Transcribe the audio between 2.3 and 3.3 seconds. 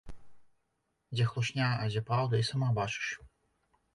і сама бачыш.